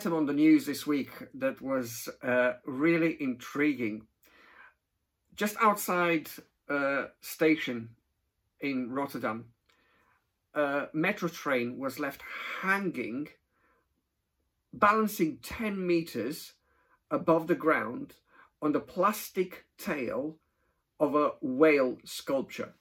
[0.00, 4.06] item on the news this week that was uh, really intriguing.
[5.34, 6.28] Just outside
[6.68, 7.88] a station
[8.60, 9.46] in Rotterdam,
[10.54, 12.22] a metro train was left
[12.60, 13.26] hanging,
[14.72, 16.52] balancing 10 meters
[17.10, 18.14] above the ground
[18.62, 20.36] on the plastic tail
[21.00, 22.72] of a whale sculpture.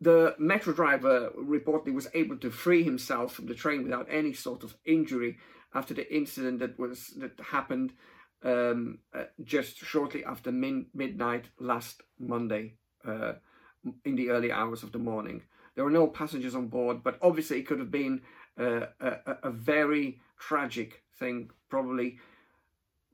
[0.00, 4.64] The metro driver reportedly was able to free himself from the train without any sort
[4.64, 5.36] of injury
[5.74, 7.92] after the incident that was that happened
[8.42, 12.74] um, uh, just shortly after min- midnight last Monday
[13.06, 13.34] uh,
[14.04, 15.42] in the early hours of the morning.
[15.74, 18.22] There were no passengers on board, but obviously it could have been
[18.58, 22.18] uh, a, a very tragic thing, probably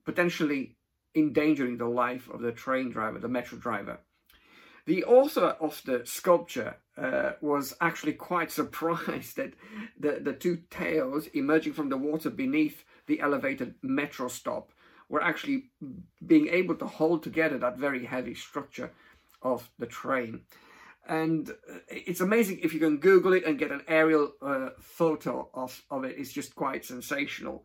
[0.05, 0.77] potentially
[1.15, 3.99] endangering the life of the train driver, the metro driver.
[4.87, 9.55] The author of the sculpture uh, was actually quite surprised that
[9.99, 14.71] the, the two tails emerging from the water beneath the elevated metro stop
[15.09, 15.71] were actually
[16.27, 18.91] being able to hold together that very heavy structure
[19.43, 20.41] of the train.
[21.09, 25.49] And uh, it's amazing if you can Google it and get an aerial uh, photo
[25.55, 26.17] of, of it.
[26.19, 27.65] It's just quite sensational.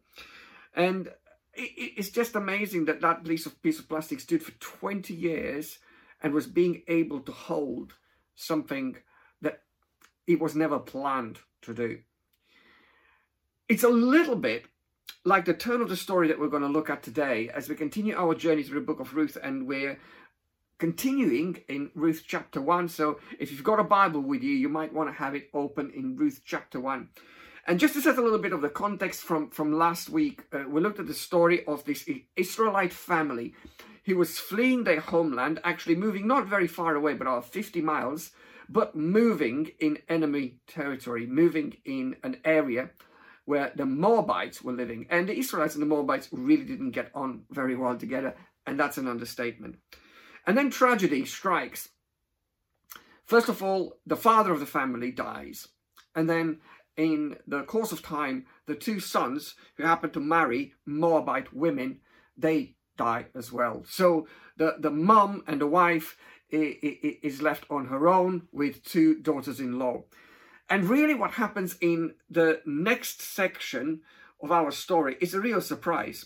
[0.75, 1.07] And
[1.55, 5.79] it, it's just amazing that that piece of, piece of plastic stood for 20 years
[6.21, 7.93] and was being able to hold
[8.35, 8.97] something
[9.41, 9.61] that
[10.27, 11.99] it was never planned to do.
[13.67, 14.65] It's a little bit
[15.23, 17.75] like the turn of the story that we're going to look at today as we
[17.75, 19.99] continue our journey through the book of Ruth and we're
[20.79, 22.89] continuing in Ruth chapter 1.
[22.89, 25.91] So if you've got a Bible with you, you might want to have it open
[25.95, 27.09] in Ruth chapter 1.
[27.67, 30.63] And just to set a little bit of the context from, from last week, uh,
[30.67, 33.53] we looked at the story of this Israelite family
[34.05, 38.31] who was fleeing their homeland, actually moving not very far away, but about 50 miles,
[38.67, 42.89] but moving in enemy territory, moving in an area
[43.45, 45.07] where the Moabites were living.
[45.09, 48.35] And the Israelites and the Moabites really didn't get on very well together,
[48.65, 49.77] and that's an understatement.
[50.47, 51.89] And then tragedy strikes.
[53.25, 55.67] First of all, the father of the family dies.
[56.15, 56.59] And then
[56.97, 61.99] in the course of time, the two sons who happen to marry Moabite women,
[62.37, 63.83] they die as well.
[63.87, 66.17] So the, the mum and the wife
[66.51, 70.03] is left on her own with two daughters-in-law.
[70.69, 74.01] And really what happens in the next section
[74.43, 76.25] of our story is a real surprise.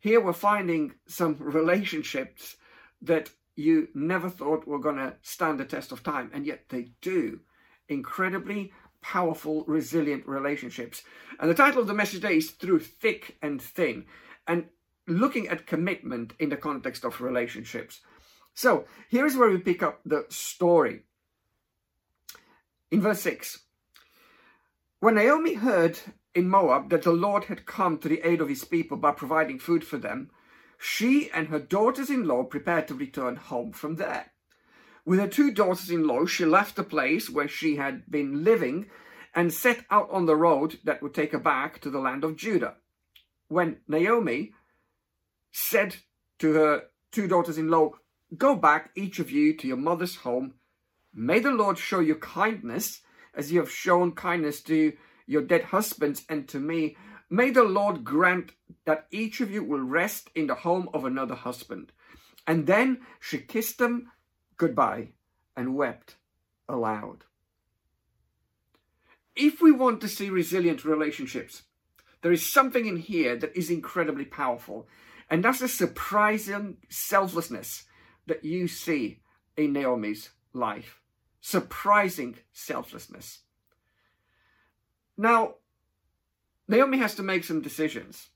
[0.00, 2.56] Here we're finding some relationships
[3.02, 6.88] that you never thought were going to stand the test of time, and yet they
[7.00, 7.40] do.
[7.88, 11.02] Incredibly powerful, resilient relationships.
[11.38, 14.04] And the title of the message today is Through Thick and Thin,
[14.46, 14.66] and
[15.06, 18.00] looking at commitment in the context of relationships.
[18.54, 21.02] So here's where we pick up the story.
[22.90, 23.60] In verse 6,
[25.00, 25.98] when Naomi heard
[26.34, 29.58] in Moab that the Lord had come to the aid of his people by providing
[29.58, 30.30] food for them,
[30.78, 34.32] she and her daughters-in-law prepared to return home from there.
[35.04, 38.86] With her two daughters-in-law, she left the place where she had been living
[39.34, 42.36] and set out on the road that would take her back to the land of
[42.36, 42.76] Judah.
[43.48, 44.52] When Naomi
[45.56, 45.96] said
[46.38, 47.90] to her two daughters-in-law,
[48.36, 50.54] Go back, each of you, to your mother's home.
[51.14, 53.00] May the Lord show you kindness
[53.34, 54.92] as you have shown kindness to
[55.26, 56.96] your dead husbands and to me.
[57.30, 58.52] May the Lord grant
[58.84, 61.90] that each of you will rest in the home of another husband.
[62.46, 64.12] And then she kissed them
[64.58, 65.08] goodbye
[65.56, 66.16] and wept
[66.68, 67.24] aloud.
[69.34, 71.62] If we want to see resilient relationships,
[72.20, 74.86] there is something in here that is incredibly powerful.
[75.28, 77.84] And that's a surprising selflessness
[78.26, 79.20] that you see
[79.56, 81.00] in Naomi's life.
[81.40, 83.40] Surprising selflessness.
[85.16, 85.56] Now,
[86.68, 88.28] Naomi has to make some decisions.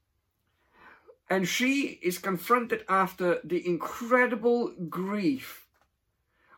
[1.29, 5.69] And she is confronted after the incredible grief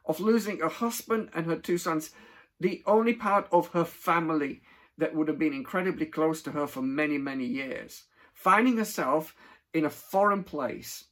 [0.06, 2.10] of losing a husband and her two sons,
[2.58, 4.62] the only part of her family
[4.96, 9.34] that would have been incredibly close to her for many, many years, finding herself
[9.74, 11.04] in a foreign place.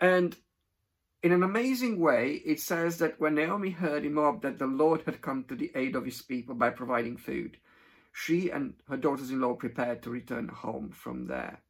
[0.00, 0.36] And
[1.22, 5.02] in an amazing way, it says that when Naomi heard in Moab that the Lord
[5.02, 7.56] had come to the aid of his people by providing food,
[8.12, 11.60] she and her daughters-in-law prepared to return home from there.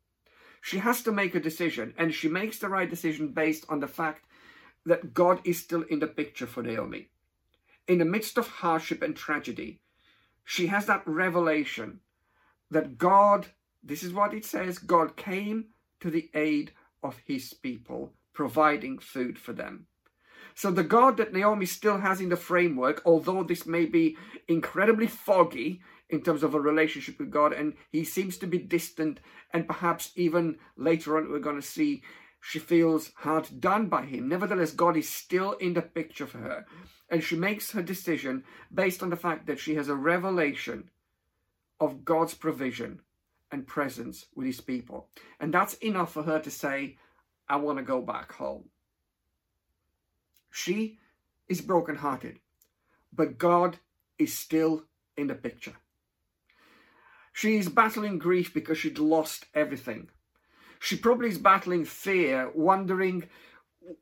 [0.60, 3.86] She has to make a decision, and she makes the right decision based on the
[3.86, 4.24] fact
[4.84, 7.08] that God is still in the picture for Naomi.
[7.86, 9.80] In the midst of hardship and tragedy,
[10.44, 12.00] she has that revelation
[12.70, 13.46] that God,
[13.82, 15.66] this is what it says, God came
[16.00, 16.72] to the aid
[17.02, 19.86] of his people, providing food for them.
[20.54, 24.16] So the God that Naomi still has in the framework, although this may be
[24.48, 25.80] incredibly foggy
[26.10, 29.20] in terms of a relationship with God, and he seems to be distant,
[29.52, 32.02] and perhaps even later on we're going to see
[32.40, 34.28] she feels hard done by him.
[34.28, 36.66] Nevertheless, God is still in the picture for her,
[37.08, 40.90] and she makes her decision based on the fact that she has a revelation
[41.80, 43.00] of God's provision
[43.50, 45.08] and presence with his people.
[45.40, 46.96] And that's enough for her to say,
[47.48, 48.64] I want to go back home.
[50.50, 50.98] She
[51.48, 52.40] is brokenhearted,
[53.12, 53.78] but God
[54.18, 54.84] is still
[55.16, 55.74] in the picture.
[57.32, 60.08] She's battling grief because she'd lost everything.
[60.80, 63.28] She probably is battling fear, wondering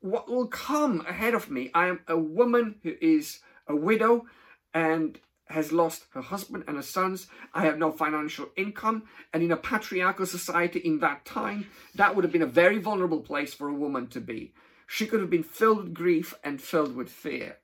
[0.01, 1.71] what will come ahead of me.
[1.75, 4.27] I am a woman who is a widow
[4.75, 7.29] and has lost her husband and her sons.
[7.55, 9.05] I have no financial income.
[9.33, 13.21] And in a patriarchal society in that time, that would have been a very vulnerable
[13.21, 14.53] place for a woman to be.
[14.87, 17.59] She could have been filled with grief and filled with fear.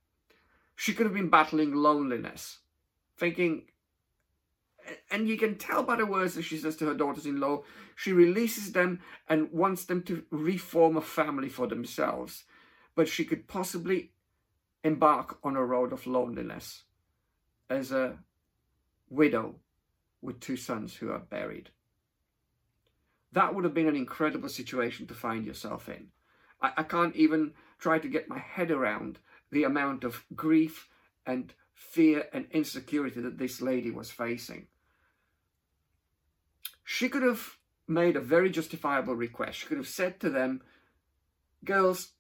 [0.77, 2.59] She could have been battling loneliness,
[3.17, 3.65] thinking,
[5.11, 7.63] and you can tell by the words that she says to her daughters in law,
[7.95, 12.45] she releases them and wants them to reform a family for themselves.
[12.97, 14.11] But she could possibly
[14.83, 16.83] embark on a road of loneliness
[17.73, 18.19] as a
[19.09, 19.57] widow
[20.21, 21.71] with two sons who are buried.
[23.33, 26.09] That would have been an incredible situation to find yourself in.
[26.61, 29.19] I, I can't even try to get my head around
[29.51, 30.89] the amount of grief
[31.27, 34.67] and fear and insecurity that this lady was facing.
[36.85, 37.57] She could have
[37.89, 39.59] made a very justifiable request.
[39.59, 40.61] She could have said to them,
[41.65, 42.13] Girls,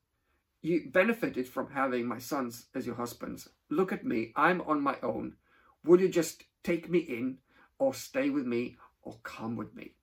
[0.62, 3.48] you benefited from having my sons as your husbands.
[3.68, 5.34] Look at me, I'm on my own.
[5.84, 7.38] Will you just take me in
[7.78, 9.94] or stay with me or come with me?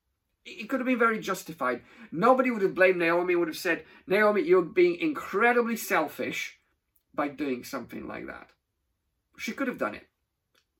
[0.46, 1.84] It could have been very justified.
[2.12, 6.60] Nobody would have blamed Naomi, would have said, Naomi, you're being incredibly selfish
[7.14, 8.50] by doing something like that.
[9.38, 10.08] She could have done it,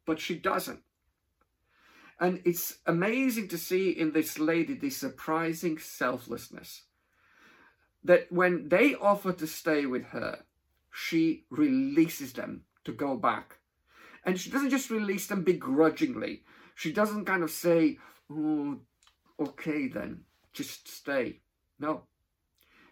[0.06, 0.82] but she doesn't.
[2.20, 6.84] And it's amazing to see in this lady this surprising selflessness.
[8.04, 10.40] That when they offer to stay with her,
[10.92, 13.59] she releases them to go back
[14.26, 16.44] and she doesn't just release them begrudgingly.
[16.76, 17.98] She doesn't kind of say,
[18.32, 18.80] oh,
[19.40, 20.22] okay then,
[20.54, 21.42] just stay.
[21.80, 22.04] No.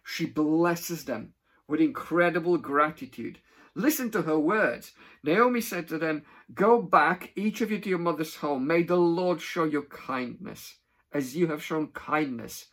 [0.03, 1.33] She blesses them
[1.67, 3.39] with incredible gratitude.
[3.75, 4.93] Listen to her words.
[5.23, 8.65] Naomi said to them, Go back, each of you to your mother's home.
[8.65, 10.77] May the Lord show you kindness,
[11.13, 12.67] as you have shown kindness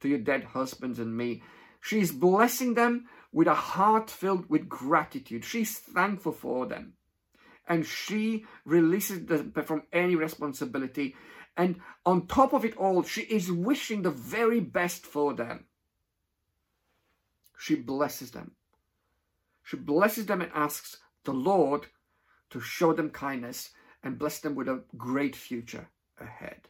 [0.00, 1.42] to your dead husbands and me.
[1.80, 5.44] She's blessing them with a heart filled with gratitude.
[5.44, 6.94] She's thankful for them
[7.68, 11.14] and she releases them from any responsibility.
[11.56, 15.66] And on top of it all, she is wishing the very best for them.
[17.58, 18.52] She blesses them.
[19.62, 21.86] She blesses them and asks the Lord
[22.50, 23.70] to show them kindness
[24.02, 25.88] and bless them with a great future
[26.18, 26.68] ahead.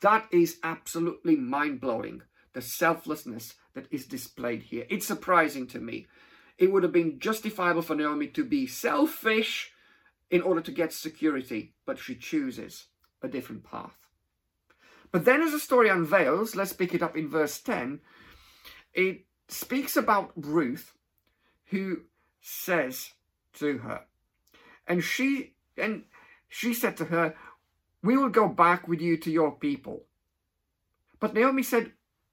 [0.00, 2.22] That is absolutely mind blowing,
[2.54, 4.86] the selflessness that is displayed here.
[4.88, 6.06] It's surprising to me.
[6.56, 9.72] It would have been justifiable for Naomi to be selfish
[10.30, 12.86] in order to get security, but she chooses
[13.22, 13.96] a different path.
[15.12, 18.00] But then, as the story unveils, let's pick it up in verse 10.
[18.92, 20.92] It speaks about Ruth,
[21.66, 22.02] who
[22.40, 23.10] says
[23.54, 24.02] to her,
[24.86, 26.04] and she and
[26.48, 27.34] she said to her,
[28.02, 30.04] We will go back with you to your people.
[31.20, 31.92] But Naomi said,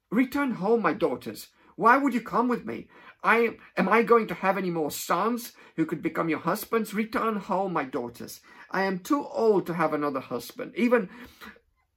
[0.10, 1.48] Return home, my daughters.
[1.76, 2.88] Why would you come with me?
[3.24, 6.94] I am I going to have any more sons who could become your husbands?
[6.94, 8.42] Return home, my daughters.
[8.70, 10.74] I am too old to have another husband.
[10.76, 11.10] Even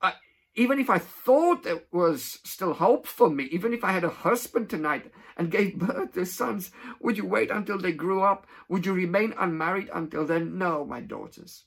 [0.01, 0.13] uh,
[0.55, 4.09] even if I thought there was still hope for me, even if I had a
[4.09, 8.47] husband tonight and gave birth to sons, would you wait until they grew up?
[8.69, 10.59] Would you remain unmarried until then?
[10.59, 11.65] No, my daughters.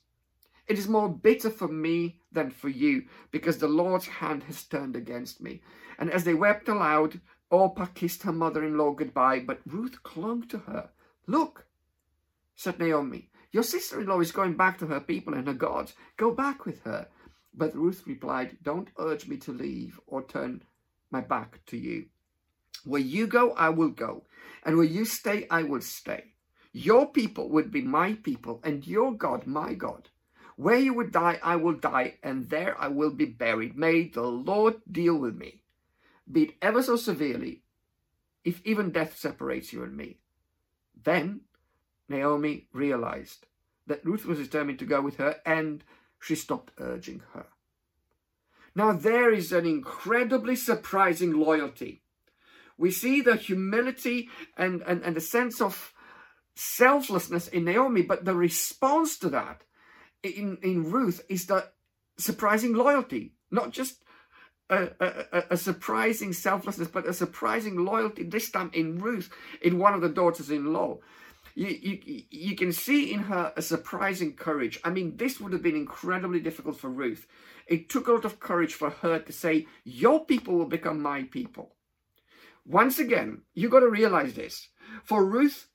[0.66, 4.94] It is more bitter for me than for you, because the Lord's hand has turned
[4.94, 5.62] against me.
[5.98, 7.20] And as they wept aloud,
[7.52, 10.90] Oh, Orpah kissed her mother-in-law goodbye, but Ruth clung to her.
[11.26, 11.66] Look,
[12.54, 15.94] said Naomi, your sister-in-law is going back to her people and her gods.
[16.16, 17.08] Go back with her.
[17.52, 20.62] But Ruth replied, Don't urge me to leave or turn
[21.10, 22.06] my back to you.
[22.84, 24.24] Where you go, I will go,
[24.64, 26.34] and where you stay, I will stay.
[26.72, 30.08] Your people would be my people, and your God my God.
[30.56, 33.76] Where you would die, I will die, and there I will be buried.
[33.76, 35.59] May the Lord deal with me
[36.30, 37.62] be it ever so severely,
[38.44, 40.18] if even death separates you and me.
[41.02, 41.42] Then
[42.08, 43.46] Naomi realized
[43.86, 45.82] that Ruth was determined to go with her and
[46.20, 47.46] she stopped urging her.
[48.74, 52.02] Now, there is an incredibly surprising loyalty.
[52.78, 55.92] We see the humility and, and, and the sense of
[56.54, 59.62] selflessness in Naomi, but the response to that
[60.22, 61.66] in, in Ruth is the
[62.16, 64.02] surprising loyalty, not just
[64.70, 69.94] a, a, a, surprising selflessness, but a surprising loyalty, this time in Ruth, in one
[69.94, 70.98] of the daughters-in-law.
[71.56, 74.78] You, you, you can see in her a surprising courage.
[74.84, 77.26] I mean, this would have been incredibly difficult for Ruth.
[77.66, 81.24] It took a lot of courage for her to say, your people will become my
[81.24, 81.74] people.
[82.64, 84.68] Once again, you got to realize this.
[85.02, 85.68] For Ruth,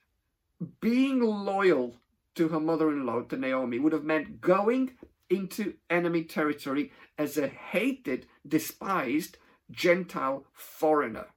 [0.79, 1.97] being loyal
[2.35, 4.91] to her mother-in-law, to Naomi, would have meant going
[5.29, 9.37] into enemy territory as a hated, despised
[9.71, 11.27] Gentile foreigner.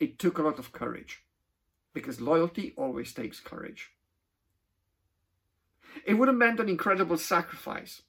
[0.00, 1.24] It took a lot of courage
[1.92, 3.92] because loyalty always takes courage.
[6.04, 8.02] It would have meant an incredible sacrifice.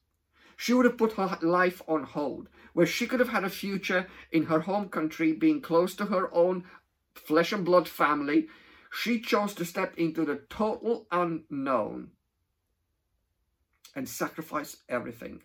[0.56, 4.06] She would have put her life on hold, where she could have had a future
[4.30, 6.64] in her home country, being close to her own
[7.14, 8.48] flesh and blood family.
[8.92, 12.10] She chose to step into the total unknown
[13.94, 15.42] and sacrifice everything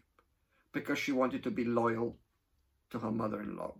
[0.71, 2.17] because she wanted to be loyal
[2.91, 3.73] to her mother-in-law.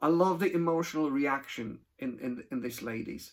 [0.00, 3.32] I love the emotional reaction in, in, in these ladies.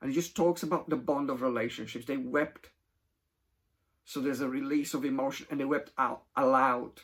[0.00, 2.06] And he just talks about the bond of relationships.
[2.06, 2.70] They wept.
[4.04, 7.00] So there's a release of emotion and they wept out aloud.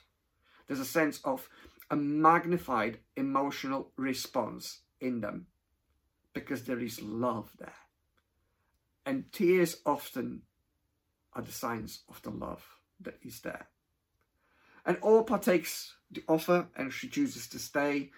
[0.66, 1.48] There's a sense of
[1.90, 5.46] a magnified emotional response in them
[6.34, 7.74] because there is love there.
[9.06, 10.42] And tears often
[11.38, 12.64] are the signs of the love
[13.00, 13.68] that is there.
[14.84, 18.10] And Orpah takes the offer and she chooses to stay.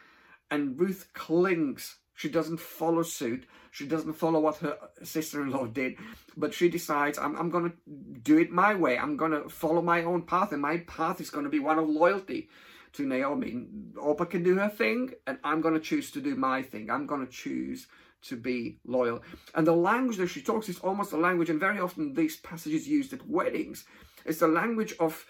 [0.51, 1.97] And Ruth clings.
[2.15, 3.47] She doesn't follow suit.
[3.71, 5.97] She doesn't follow what her sister-in-law did.
[6.37, 7.77] But she decides, I'm, I'm going to
[8.23, 8.99] do it my way.
[8.99, 10.53] I'm going to follow my own path.
[10.53, 12.49] And my path is going to be one of loyalty
[12.95, 13.67] to Naomi.
[13.97, 15.11] Orpah can do her thing.
[15.27, 16.91] And I'm going to choose to do my thing.
[16.91, 17.87] I'm going to choose
[18.23, 19.23] to be loyal.
[19.55, 22.89] And the language that she talks is almost a language, and very often these passages
[22.89, 23.85] used at weddings,
[24.25, 25.27] it's the language of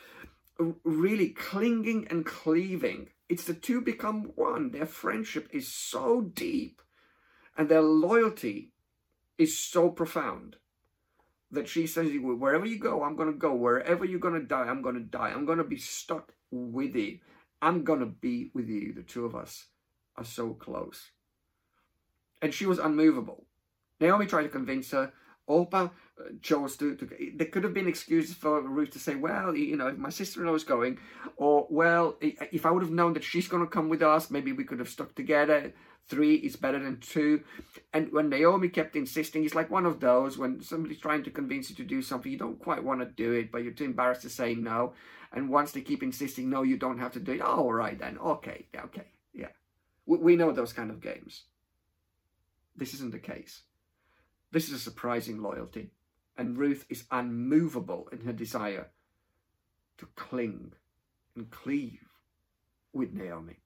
[0.85, 3.09] really clinging and cleaving.
[3.29, 4.73] It's the two become one.
[4.73, 6.83] Their friendship is so deep
[7.57, 8.73] and their loyalty
[9.39, 10.57] is so profound
[11.51, 13.55] that she says, wherever you go, I'm going to go.
[13.55, 15.31] Wherever you're going to die, I'm going to die.
[15.31, 17.19] I'm going to be stuck with you.
[17.63, 18.93] I'm going to be with you.
[18.93, 19.67] The two of us
[20.17, 21.11] are so close
[22.43, 23.45] and she was unmovable.
[24.01, 25.13] Naomi tried to convince her.
[25.47, 29.55] Orpah uh, chose to, to, there could have been excuses for Ruth to say, well,
[29.57, 30.99] you know, if my sister-in-law is going,
[31.37, 34.53] or, well, if I would have known that she's going to come with us, maybe
[34.53, 35.73] we could have stuck together.
[36.07, 37.43] Three is better than two.
[37.93, 41.69] And when Naomi kept insisting, it's like one of those, when somebody's trying to convince
[41.69, 44.23] you to do something, you don't quite want to do it, but you're too embarrassed
[44.23, 44.95] to say no.
[45.33, 47.41] And once they keep insisting, no, you don't have to do it.
[47.41, 48.19] Oh, all right then.
[48.19, 49.49] Okay, okay, yeah.
[50.07, 51.45] We, we know those kind of games.
[52.81, 53.65] This isn't the case.
[54.53, 55.91] This is a surprising loyalty,
[56.39, 58.89] and Ruth is unmovable in her desire
[59.99, 60.73] to cling
[61.37, 62.09] and cleave
[62.95, 63.59] with Naomi.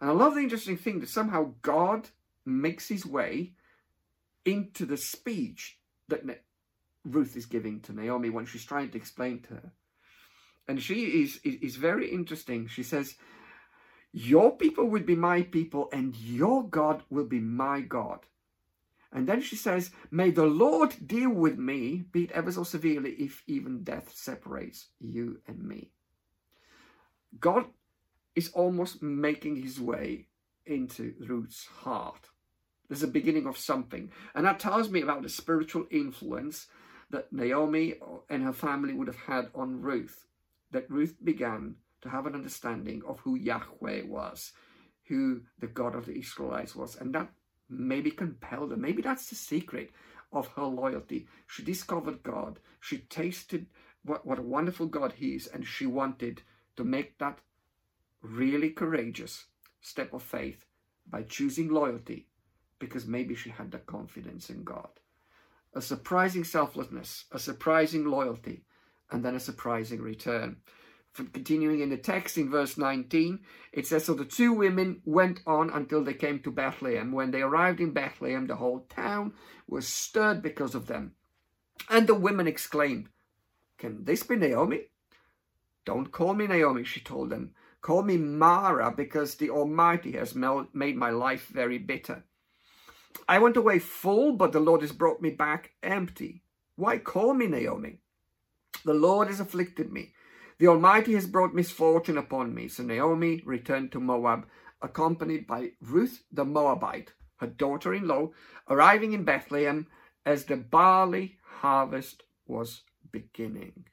[0.00, 2.08] And I love the interesting thing that somehow God
[2.46, 3.52] makes his way
[4.46, 6.22] into the speech that
[7.04, 9.72] Ruth is giving to Naomi when she's trying to explain to her.
[10.66, 12.66] And she is, is, is very interesting.
[12.66, 13.16] She says,
[14.16, 18.20] your people will be my people, and your God will be my God.
[19.12, 23.10] And then she says, May the Lord deal with me, be it ever so severely,
[23.14, 25.90] if even death separates you and me.
[27.40, 27.66] God
[28.36, 30.28] is almost making his way
[30.64, 32.28] into Ruth's heart.
[32.88, 34.12] There's a beginning of something.
[34.32, 36.68] And that tells me about the spiritual influence
[37.10, 37.94] that Naomi
[38.30, 40.26] and her family would have had on Ruth.
[40.70, 44.52] That Ruth began to have an understanding of who Yahweh was,
[45.08, 46.96] who the God of the Israelites was.
[46.96, 47.30] And that
[47.68, 48.76] maybe compelled her.
[48.76, 49.90] Maybe that's the secret
[50.32, 51.26] of her loyalty.
[51.46, 52.60] She discovered God.
[52.80, 53.66] She tasted
[54.04, 55.46] what, what a wonderful God he is.
[55.46, 56.42] And she wanted
[56.76, 57.38] to make that
[58.20, 59.46] really courageous
[59.80, 60.66] step of faith
[61.08, 62.28] by choosing loyalty
[62.78, 64.90] because maybe she had the confidence in God.
[65.74, 68.64] A surprising selflessness, a surprising loyalty,
[69.10, 70.58] and then a surprising return
[71.14, 73.40] continuing in the text in verse 19,
[73.72, 77.12] it says, So the two women went on until they came to Bethlehem.
[77.12, 79.32] When they arrived in Bethlehem, the whole town
[79.68, 81.12] was stirred because of them.
[81.88, 83.08] And the women exclaimed,
[83.78, 84.88] Can this be Naomi?
[85.84, 87.52] Don't call me Naomi, she told them.
[87.80, 92.24] Call me Mara, because the Almighty has made my life very bitter.
[93.28, 96.42] I went away full, but the Lord has brought me back empty.
[96.76, 97.98] Why call me Naomi?
[98.84, 100.13] The Lord has afflicted me
[100.58, 102.68] the Almighty has brought misfortune upon me.
[102.68, 104.46] So Naomi returned to Moab,
[104.80, 108.30] accompanied by Ruth the Moabite, her daughter-in-law,
[108.68, 109.86] arriving in Bethlehem
[110.24, 113.84] as the barley harvest was beginning.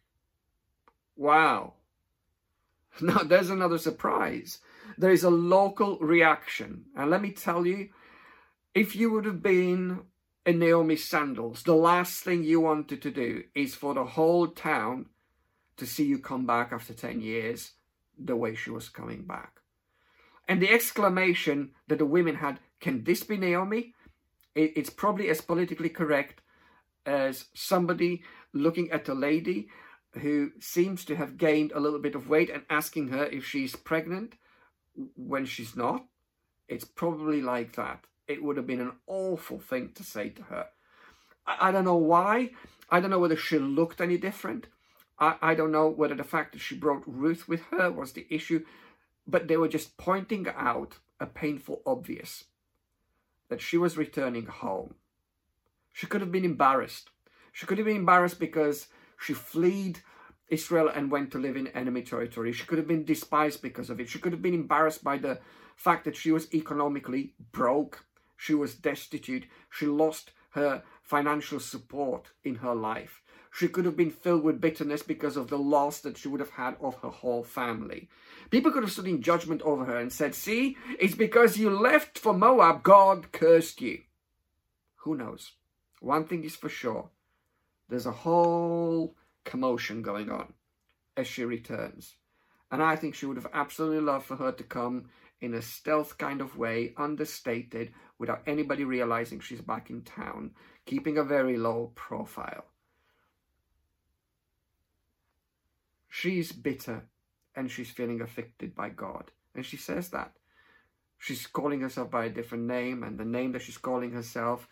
[1.15, 1.73] Wow.
[3.01, 4.59] Now, there's another surprise.
[4.97, 6.85] There is a local reaction.
[6.95, 7.89] And let me tell you,
[8.75, 10.01] if you would have been
[10.45, 15.05] in Naomi's sandals, the last thing you wanted to do is for the whole town
[15.77, 17.71] to see you come back after 10 years
[18.17, 19.61] the way she was coming back.
[20.47, 23.93] And the exclamation that the women had, can this be Naomi?
[24.53, 26.41] It's probably as politically correct
[27.05, 28.23] as somebody
[28.53, 29.69] looking at a lady
[30.19, 33.75] who seems to have gained a little bit of weight and asking her if she's
[33.75, 34.35] pregnant
[35.15, 36.05] when she's not.
[36.67, 38.05] It's probably like that.
[38.27, 40.67] It would have been an awful thing to say to her.
[41.45, 42.51] I, don't know why.
[42.89, 44.67] I don't know whether she looked any different.
[45.21, 48.25] I, I don't know whether the fact that she brought Ruth with her was the
[48.29, 48.65] issue,
[49.27, 52.45] but they were just pointing out a painful obvious
[53.49, 54.95] that she was returning home.
[55.93, 57.11] She could have been embarrassed.
[57.51, 58.87] She could have been embarrassed because
[59.19, 59.99] she fled
[60.47, 62.51] Israel and went to live in enemy territory.
[62.51, 64.09] She could have been despised because of it.
[64.09, 65.39] She could have been embarrassed by the
[65.75, 68.05] fact that she was economically broke.
[68.37, 69.45] She was destitute.
[69.69, 73.21] She lost her financial support in her life.
[73.53, 76.51] She could have been filled with bitterness because of the loss that she would have
[76.51, 78.09] had of her whole family.
[78.49, 82.17] People could have stood in judgment over her and said, See, it's because you left
[82.17, 84.03] for Moab, God cursed you.
[85.03, 85.51] Who knows?
[85.99, 87.09] One thing is for sure
[87.89, 90.53] there's a whole commotion going on
[91.17, 92.15] as she returns.
[92.71, 95.09] And I think she would have absolutely loved for her to come
[95.41, 100.51] in a stealth kind of way, understated, without anybody realizing she's back in town,
[100.85, 102.65] keeping a very low profile.
[106.13, 107.05] She's bitter
[107.55, 109.31] and she's feeling afflicted by God.
[109.55, 110.33] And she says that.
[111.17, 114.67] She's calling herself by a different name, and the name that she's calling herself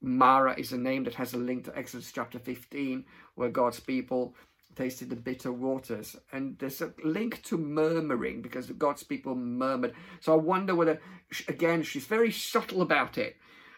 [0.00, 4.34] Mara is a name that has a link to Exodus chapter 15, where God's people
[4.74, 6.16] tasted the bitter waters.
[6.32, 9.94] And there's a link to murmuring because God's people murmured.
[10.20, 11.00] So I wonder whether,
[11.46, 13.36] again, she's very subtle about it.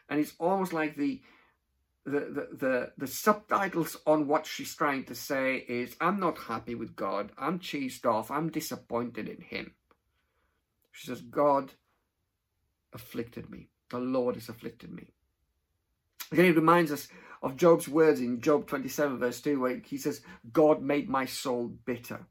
[0.08, 1.20] And it's almost like the,
[2.04, 6.96] the, the, the, subtitles on what she's trying to say is, I'm not happy with
[6.96, 7.30] God.
[7.36, 8.30] I'm cheesed off.
[8.30, 9.74] I'm disappointed in him.
[10.92, 11.72] She says, God
[12.92, 13.68] afflicted me.
[13.90, 15.12] The Lord has afflicted me.
[16.32, 17.08] Again, it reminds us
[17.42, 21.68] of Job's words in Job 27, verse 2, where he says, God made my soul
[21.84, 22.26] bitter.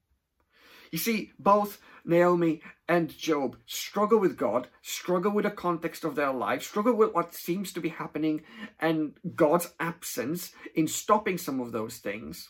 [0.92, 6.32] You see, both Naomi and Job struggle with God, struggle with the context of their
[6.32, 8.42] life, struggle with what seems to be happening
[8.80, 12.50] and God's absence in stopping some of those things.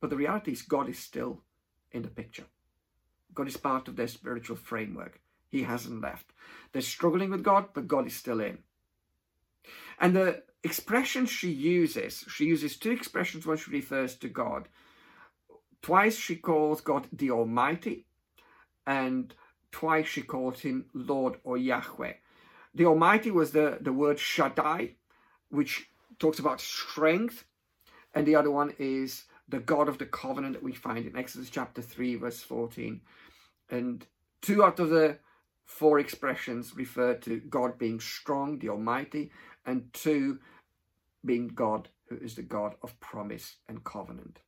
[0.00, 1.42] But the reality is, God is still
[1.92, 2.44] in the picture.
[3.34, 5.20] God is part of their spiritual framework.
[5.48, 6.32] He hasn't left.
[6.72, 8.58] They're struggling with God, but God is still in.
[10.00, 14.68] And the expression she uses, she uses two expressions when she refers to God.
[15.82, 18.06] Twice she calls God the Almighty,
[18.86, 19.34] and
[19.72, 22.14] twice she calls him Lord or Yahweh.
[22.74, 24.94] The Almighty was the, the word Shaddai,
[25.50, 27.44] which talks about strength,
[28.14, 31.50] and the other one is the God of the covenant that we find in Exodus
[31.50, 33.00] chapter 3, verse 14.
[33.70, 34.06] And
[34.40, 35.18] two out of the
[35.66, 39.30] four expressions refer to God being strong, the Almighty,
[39.66, 40.38] and two,
[41.24, 44.40] being God, who is the God of promise and covenant.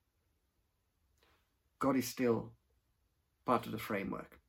[1.84, 2.52] God is still
[3.44, 4.40] part of the framework,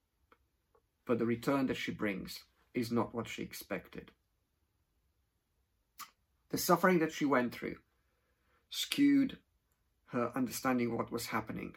[1.06, 4.12] but the return that she brings is not what she expected.
[6.52, 7.76] The suffering that she went through
[8.70, 9.38] skewed
[10.14, 11.76] her understanding of what was happening,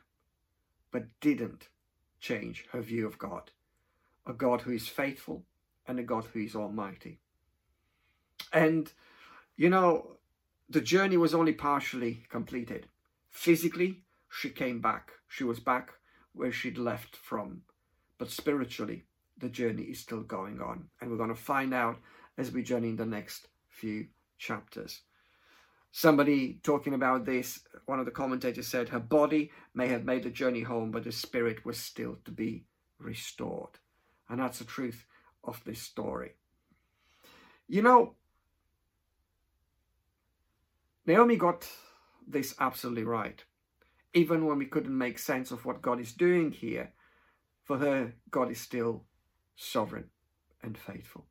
[0.92, 1.66] but didn't
[2.20, 3.50] change her view of God,
[4.28, 5.42] a God who is faithful
[5.88, 7.18] and a God who is almighty.
[8.52, 8.92] And,
[9.56, 10.18] you know,
[10.70, 12.86] the journey was only partially completed.
[13.28, 15.12] Physically, she came back.
[15.28, 15.90] She was back
[16.32, 17.62] where she'd left from.
[18.18, 19.04] But spiritually,
[19.38, 20.88] the journey is still going on.
[21.00, 21.98] And we're going to find out
[22.36, 24.06] as we journey in the next few
[24.38, 25.02] chapters.
[25.90, 30.30] Somebody talking about this, one of the commentators said, her body may have made the
[30.30, 32.66] journey home, but the spirit was still to be
[32.98, 33.78] restored.
[34.28, 35.06] And that's the truth
[35.44, 36.32] of this story.
[37.66, 38.14] You know,
[41.06, 41.66] Naomi got
[42.26, 43.42] this absolutely right.
[44.14, 46.92] Even when we couldn't make sense of what God is doing here,
[47.64, 49.04] for her, God is still
[49.54, 50.10] sovereign
[50.62, 51.26] and faithful.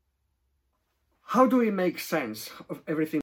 [1.21, 3.15] How do we make sense of everything